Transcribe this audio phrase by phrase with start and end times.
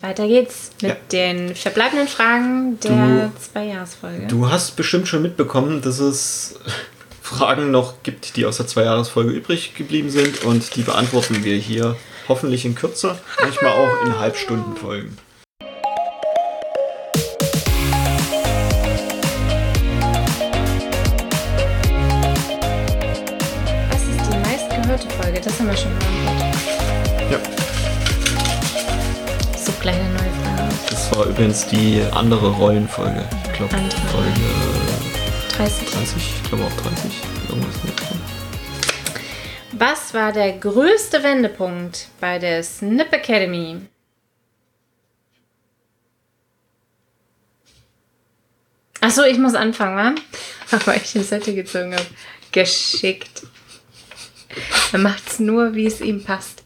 [0.00, 0.96] Weiter geht's mit Ja.
[1.12, 4.26] den verbleibenden Fragen der Zwei-Jahresfolge.
[4.28, 6.58] Du hast bestimmt schon mitbekommen, dass es
[7.22, 11.96] Fragen noch gibt, die aus der Zweijahresfolge übrig geblieben sind und die beantworten wir hier
[12.28, 15.18] hoffentlich in kürzer, manchmal auch in Halbstundenfolgen.
[23.90, 25.40] Was ist die meistgehörte Folge?
[25.40, 26.19] Das haben wir schon beantwortet.
[31.20, 33.22] War übrigens die andere Rollenfolge.
[33.44, 33.76] Ich glaube.
[34.10, 34.40] Folge
[35.54, 35.90] 30.
[35.90, 37.12] 30, ich glaube auch 30.
[37.50, 38.20] Irgendwas Richtung.
[39.72, 43.82] Was war der größte Wendepunkt bei der Snip Academy?
[49.02, 50.14] Achso, ich muss anfangen, wa?
[50.70, 52.06] Aber ich den Zettel gezogen habe.
[52.50, 53.42] Geschickt.
[54.92, 56.62] Er macht's nur, wie es ihm passt.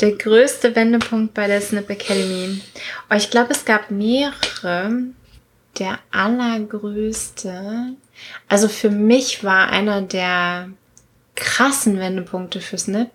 [0.00, 2.60] Der größte Wendepunkt bei der Snip Academy.
[3.10, 4.90] Oh, ich glaube, es gab mehrere.
[5.78, 7.94] Der allergrößte.
[8.48, 10.70] Also für mich war einer der
[11.34, 13.10] krassen Wendepunkte für Snip,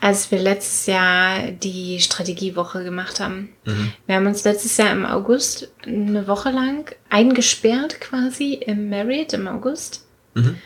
[0.00, 3.50] als wir letztes Jahr die Strategiewoche gemacht haben.
[4.06, 9.46] Wir haben uns letztes Jahr im August eine Woche lang eingesperrt quasi im Marriott im
[9.48, 10.56] August Mhm.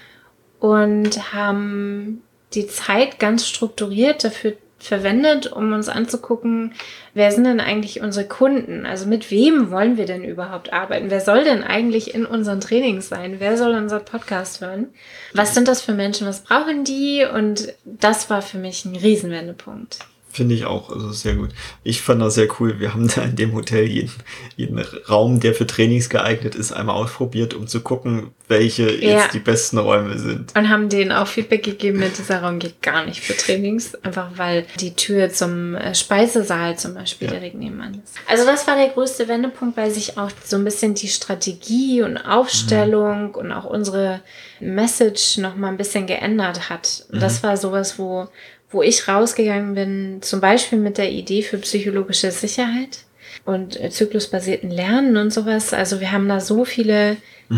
[0.60, 2.22] und haben
[2.54, 4.52] die Zeit ganz strukturiert dafür
[4.86, 6.74] verwendet, um uns anzugucken,
[7.14, 8.86] wer sind denn eigentlich unsere Kunden?
[8.86, 11.10] Also mit wem wollen wir denn überhaupt arbeiten?
[11.10, 13.36] Wer soll denn eigentlich in unseren Trainings sein?
[13.38, 14.88] Wer soll unseren Podcast hören?
[15.34, 16.26] Was sind das für Menschen?
[16.26, 17.24] Was brauchen die?
[17.24, 19.98] Und das war für mich ein Riesenwendepunkt.
[20.32, 21.50] Finde ich auch, also sehr gut.
[21.84, 22.80] Ich fand das sehr cool.
[22.80, 24.10] Wir haben da in dem Hotel jeden,
[24.56, 29.18] jeden Raum, der für Trainings geeignet ist, einmal ausprobiert, um zu gucken, welche Ja.
[29.20, 30.56] jetzt die besten Räume sind.
[30.56, 33.94] Und haben denen auch Feedback gegeben, mit dieser Raum geht gar nicht für Trainings.
[34.02, 37.34] Einfach weil die Tür zum äh, Speisesaal zum Beispiel Ja.
[37.34, 38.14] direkt nebenan ist.
[38.26, 42.16] Also das war der größte Wendepunkt, weil sich auch so ein bisschen die Strategie und
[42.16, 44.22] Aufstellung und auch unsere
[44.60, 47.04] Message noch mal ein bisschen geändert hat.
[47.12, 48.28] Und das war sowas, wo,
[48.72, 53.04] wo ich rausgegangen bin, zum Beispiel mit der Idee für psychologische Sicherheit
[53.44, 55.72] und äh, zyklusbasierten Lernen und sowas.
[55.72, 57.16] Also wir haben da so viele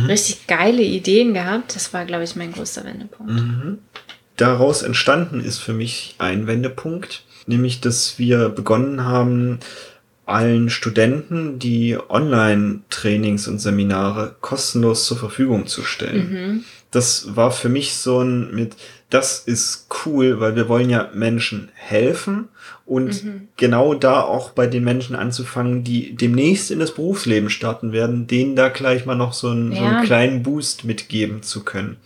[0.08, 1.76] richtig geile Ideen gehabt.
[1.76, 3.32] Das war, glaube ich, mein größter Wendepunkt.
[4.36, 9.60] Daraus entstanden ist für mich ein Wendepunkt, nämlich dass wir begonnen haben,
[10.26, 16.64] allen Studenten die Online-Trainings und Seminare kostenlos zur Verfügung zu stellen.
[16.94, 18.76] Das war für mich so ein mit,
[19.10, 22.48] das ist cool, weil wir wollen ja Menschen helfen
[22.86, 23.24] und
[23.56, 28.54] genau da auch bei den Menschen anzufangen, die demnächst in das Berufsleben starten werden, denen
[28.56, 29.96] da gleich mal noch so einen, so Ja.
[29.98, 31.96] einen kleinen Boost mitgeben zu können.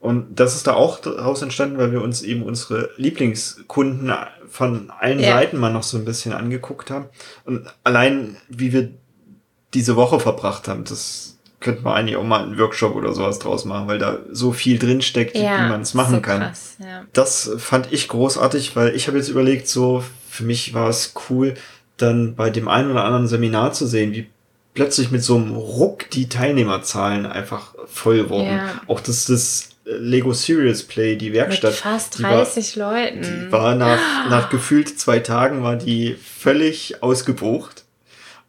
[0.00, 4.12] Und das ist da auch daraus entstanden, weil wir uns eben unsere Lieblingskunden
[4.48, 5.34] von allen Ja.
[5.34, 7.06] Seiten mal noch so ein bisschen angeguckt haben.
[7.44, 8.90] Und allein, wie wir
[9.74, 13.64] diese Woche verbracht haben, das könnte man eigentlich auch mal einen Workshop oder sowas draus
[13.64, 16.40] machen, weil da so viel drinsteckt, wie man es machen so kann.
[16.40, 17.04] Krass, ja.
[17.12, 21.54] Das fand ich großartig, weil ich habe jetzt überlegt, so für mich war es cool,
[21.96, 24.26] dann bei dem einen oder anderen Seminar zu sehen, wie
[24.74, 28.56] plötzlich mit so einem Ruck die Teilnehmerzahlen einfach voll wurden.
[28.56, 28.80] Ja.
[28.86, 33.22] Auch dass das Lego Serious Play, die Werkstatt, Mit fast die war, 30 Leuten.
[33.22, 33.98] die war nach,
[34.30, 37.84] nach gefühlt zwei Tagen war die völlig ausgebucht.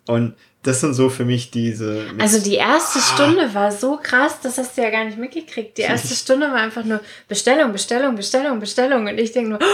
[0.08, 0.34] Und
[0.64, 2.06] das sind so für mich diese.
[2.19, 5.78] also die erste Stunde war so krass, das hast du ja gar nicht mitgekriegt.
[5.78, 9.08] Die erste Stunde war einfach nur Bestellung, Bestellung, Bestellung, Bestellung.
[9.08, 9.59] Und ich denke nur,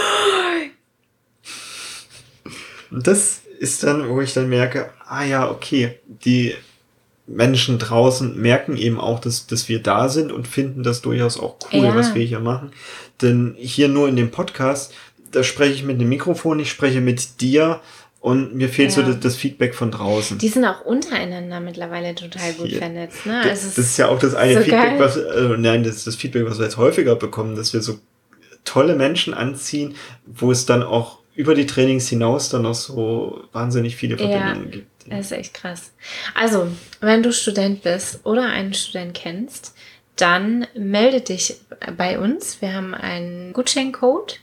[2.90, 6.54] Und das ist dann, wo ich dann merke, ah ja, okay, die
[7.26, 11.56] Menschen draußen merken eben auch, dass, dass wir da sind und finden das durchaus auch
[11.72, 11.94] cool, Ja.
[11.94, 12.72] was wir hier machen.
[13.22, 14.92] Denn hier nur in dem Podcast,
[15.30, 17.80] da spreche ich mit einem Mikrofon, ich spreche mit dir
[18.20, 19.08] und mir fehlt so Ja.
[19.08, 20.38] das, das Feedback von draußen.
[20.38, 22.78] die sind auch untereinander mittlerweile total gut Hier.
[22.78, 23.24] vernetzt.
[23.26, 23.40] Ne?
[23.42, 25.00] das, Also das ist ja auch das eine so Feedback, geil.
[25.00, 27.98] was, äh, nein, das ist das Feedback, was wir jetzt häufiger bekommen, dass wir so
[28.64, 29.94] tolle Menschen anziehen,
[30.26, 34.28] wo es dann auch über die Trainings hinaus dann noch so wahnsinnig viele Ja.
[34.28, 34.86] Verbindungen gibt.
[35.08, 35.92] Das ist echt krass.
[36.34, 36.68] Also,
[37.00, 39.74] wenn du Student bist oder einen Student kennst,
[40.16, 41.56] dann melde dich
[41.96, 42.60] bei uns.
[42.60, 44.38] Wir haben einen Gutscheincode,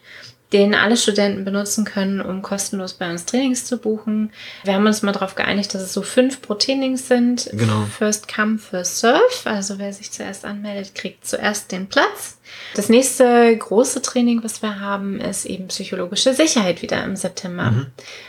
[0.54, 4.32] den alle Studenten benutzen können, um kostenlos bei uns Trainings zu buchen.
[4.64, 7.50] Wir haben uns mal darauf geeinigt, dass es so fünf pro Trainings sind.
[7.52, 7.86] Genau.
[7.86, 9.22] First come, first serve.
[9.44, 12.37] Also wer sich zuerst anmeldet, kriegt zuerst den Platz.
[12.76, 17.72] Das nächste große Training, was wir haben, ist eben psychologische Sicherheit wieder im September.
[17.72, 17.86] Mhm.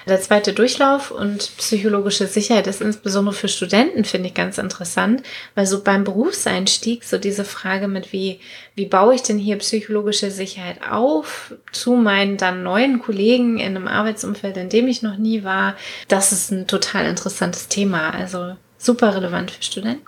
[0.07, 5.23] Der zweite Durchlauf und psychologische Sicherheit ist insbesondere für Studenten, finde ich ganz interessant,
[5.55, 8.41] weil so beim Berufseinstieg so diese Frage mit wie,
[8.75, 13.89] wie baue ich denn hier psychologische Sicherheit auf zu meinen dann neuen Kollegen in einem
[13.89, 15.77] Arbeitsumfeld, in dem ich noch nie war,
[16.09, 18.11] das ist ein total interessantes Thema.
[18.11, 20.07] Also super relevant für Studenten.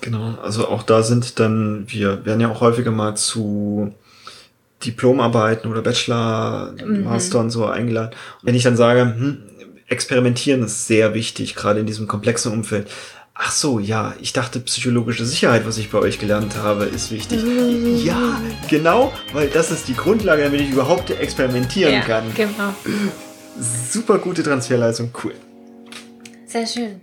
[0.00, 3.92] Genau, also auch da sind dann, wir werden ja auch häufiger mal zu
[4.84, 7.04] Diplomarbeiten oder Bachelor, mhm.
[7.04, 8.14] Master und so eingeladen.
[8.40, 9.38] Und wenn ich dann sage, hm,
[9.88, 12.88] experimentieren ist sehr wichtig, gerade in diesem komplexen Umfeld.
[13.34, 17.42] Ach so, ja, ich dachte, psychologische Sicherheit, was ich bei euch gelernt habe, ist wichtig.
[17.42, 17.96] Mhm.
[18.04, 22.24] Ja, genau, weil das ist die Grundlage, damit ich überhaupt experimentieren ja, kann.
[22.34, 22.74] Genau.
[23.58, 25.34] Super gute Transferleistung, cool.
[26.46, 27.00] Sehr schön.